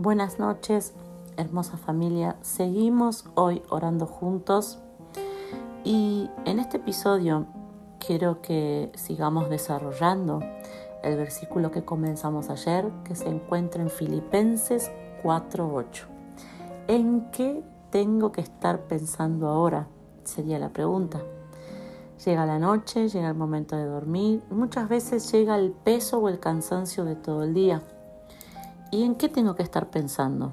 [0.00, 0.94] Buenas noches,
[1.36, 2.36] hermosa familia.
[2.40, 4.78] Seguimos hoy orando juntos
[5.82, 7.46] y en este episodio
[7.98, 10.38] quiero que sigamos desarrollando
[11.02, 14.92] el versículo que comenzamos ayer, que se encuentra en Filipenses
[15.24, 16.04] 4.8.
[16.86, 19.88] ¿En qué tengo que estar pensando ahora?
[20.22, 21.20] Sería la pregunta.
[22.24, 26.38] Llega la noche, llega el momento de dormir, muchas veces llega el peso o el
[26.38, 27.82] cansancio de todo el día
[28.90, 30.52] ¿Y en qué tengo que estar pensando?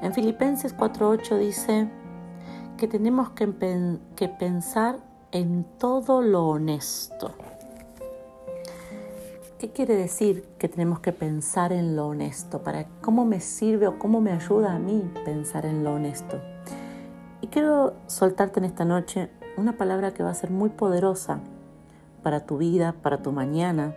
[0.00, 1.88] En Filipenses 4.8 dice
[2.78, 3.52] que tenemos que,
[4.16, 4.98] que, pensar
[5.30, 7.32] en todo lo honesto.
[9.58, 12.62] ¿Qué quiere decir que tenemos que pensar en lo honesto?
[12.62, 16.40] ¿Para cómo me sirve o cómo me ayuda a mí pensar en lo honesto?
[17.42, 21.40] Y quiero soltarte en esta noche una palabra que va a ser muy poderosa
[22.22, 23.94] para tu vida, para tu mañana,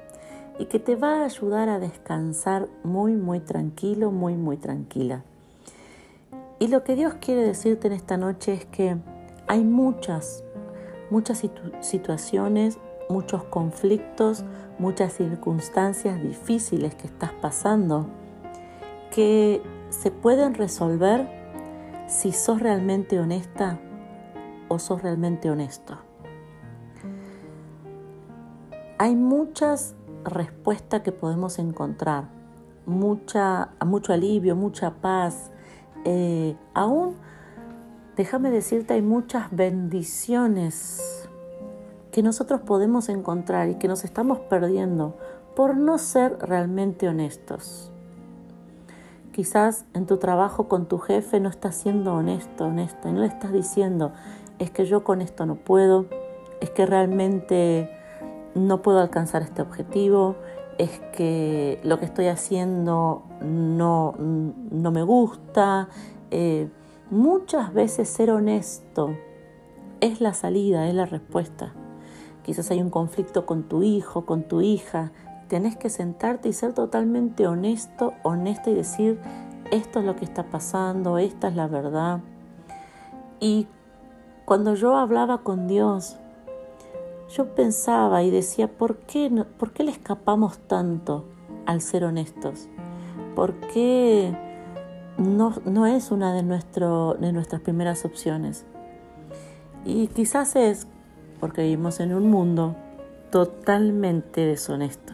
[0.58, 5.24] y que te va a ayudar a descansar muy, muy tranquilo, muy, muy tranquila.
[6.60, 8.98] Y lo que Dios quiere decirte en esta noche es que
[9.48, 10.44] hay muchas,
[11.10, 11.44] muchas
[11.82, 12.78] situaciones,
[13.10, 14.44] muchos conflictos,
[14.80, 18.08] muchas circunstancias difíciles que estás pasando
[19.12, 21.26] que se pueden resolver
[22.08, 23.80] si sos realmente honesta
[24.68, 25.98] o sos realmente honesto.
[28.98, 29.96] Hay muchas
[30.26, 32.26] respuesta que podemos encontrar,
[32.86, 35.52] mucha, mucho alivio, mucha paz.
[36.04, 37.16] Eh, aún,
[38.16, 41.30] déjame decirte, hay muchas bendiciones
[42.12, 45.18] que nosotros podemos encontrar y que nos estamos perdiendo
[45.56, 47.92] por no ser realmente honestos.
[49.32, 53.28] Quizás en tu trabajo con tu jefe no estás siendo honesto, honesta, y no le
[53.28, 54.14] estás diciendo,
[54.60, 56.06] es que yo con esto no puedo,
[56.62, 57.90] es que realmente
[58.56, 60.36] no puedo alcanzar este objetivo,
[60.78, 65.90] es que lo que estoy haciendo no, no me gusta.
[66.32, 66.70] Eh,
[67.12, 69.16] muchas veces ser honesto
[70.02, 71.74] es la salida, es la respuesta.
[72.44, 75.12] Quizás hay un conflicto con tu hijo, con tu hija.
[75.48, 79.20] Tenés que sentarte y ser totalmente honesto, honesta y decir,
[79.72, 82.20] esto es lo que está pasando, esta es la verdad.
[83.40, 83.68] Y
[84.46, 86.18] cuando yo hablaba con Dios,
[87.30, 91.26] yo pensaba y decía, ¿por qué, ¿por qué le escapamos tanto
[91.66, 92.68] al ser honestos?
[93.36, 94.36] ¿Por qué
[95.18, 98.66] no, no es una de, de nuestras primeras opciones?
[99.86, 100.88] Y quizás es
[101.40, 102.76] porque vivimos en un mundo
[103.32, 105.14] totalmente deshonesto.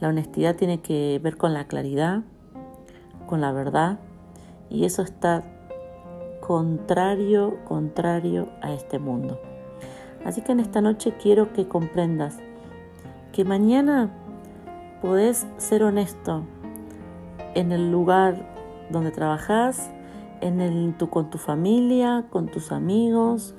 [0.00, 2.22] La honestidad tiene que ver con la claridad,
[3.26, 3.98] con la verdad,
[4.68, 5.44] y eso está
[6.40, 9.40] contrario, contrario a este mundo.
[10.24, 12.38] Así que en esta noche quiero que comprendas
[13.32, 14.10] que mañana
[15.02, 16.44] podés ser honesto
[17.54, 18.48] en el lugar
[18.90, 19.90] donde trabajas,
[20.40, 23.54] en el, con tu familia, con tus amigos,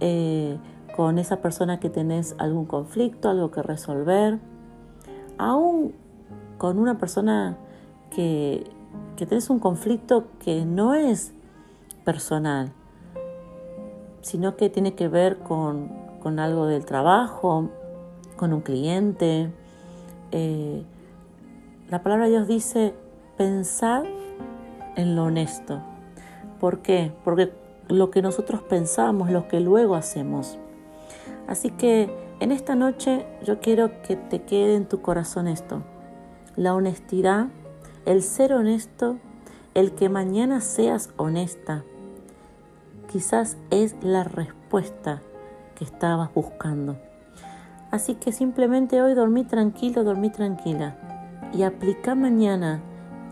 [0.00, 0.58] eh,
[0.96, 4.38] con esa persona que tenés algún conflicto, algo que resolver,
[5.36, 5.94] aún
[6.56, 7.56] con una persona
[8.10, 8.64] que,
[9.16, 11.32] que tenés un conflicto que no es
[12.04, 12.72] personal,
[14.22, 17.70] sino que tiene que ver con con algo del trabajo,
[18.36, 19.50] con un cliente.
[20.32, 20.82] Eh,
[21.90, 22.94] la palabra de Dios dice,
[23.36, 24.06] pensar
[24.96, 25.80] en lo honesto.
[26.60, 27.12] ¿Por qué?
[27.24, 27.52] Porque
[27.88, 30.58] lo que nosotros pensamos, lo que luego hacemos.
[31.46, 35.82] Así que en esta noche yo quiero que te quede en tu corazón esto.
[36.56, 37.46] La honestidad,
[38.04, 39.18] el ser honesto,
[39.74, 41.84] el que mañana seas honesta,
[43.10, 45.22] quizás es la respuesta
[45.78, 46.96] que estabas buscando.
[47.90, 50.96] Así que simplemente hoy dormí tranquilo, dormí tranquila
[51.54, 52.82] y aplica mañana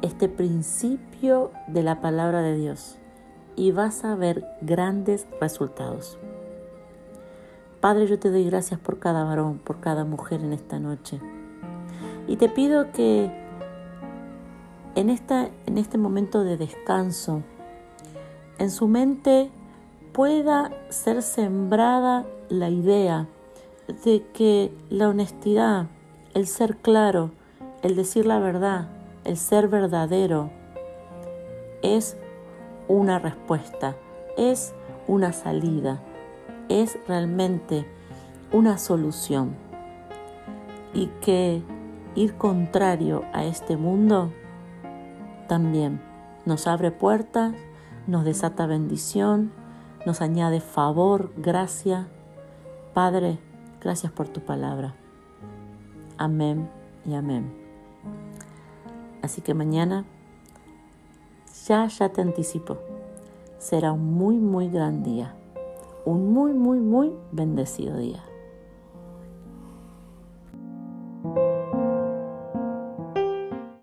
[0.00, 2.98] este principio de la palabra de Dios
[3.56, 6.18] y vas a ver grandes resultados.
[7.80, 11.20] Padre, yo te doy gracias por cada varón, por cada mujer en esta noche.
[12.26, 13.30] Y te pido que
[14.94, 17.42] en, esta, en este momento de descanso,
[18.58, 19.50] en su mente
[20.12, 23.26] pueda ser sembrada la idea
[24.04, 25.86] de que la honestidad,
[26.34, 27.30] el ser claro,
[27.82, 28.88] el decir la verdad,
[29.24, 30.50] el ser verdadero,
[31.82, 32.16] es
[32.88, 33.96] una respuesta,
[34.36, 34.74] es
[35.06, 36.00] una salida,
[36.68, 37.86] es realmente
[38.52, 39.54] una solución.
[40.94, 41.62] Y que
[42.14, 44.32] ir contrario a este mundo
[45.48, 46.00] también
[46.44, 47.54] nos abre puertas,
[48.06, 49.52] nos desata bendición,
[50.06, 52.08] nos añade favor, gracia.
[52.96, 53.38] Padre,
[53.78, 54.94] gracias por tu palabra.
[56.16, 56.66] Amén
[57.04, 57.52] y amén.
[59.20, 60.06] Así que mañana
[61.66, 62.78] ya, ya te anticipo.
[63.58, 65.34] Será un muy, muy gran día.
[66.06, 68.24] Un muy, muy, muy bendecido día.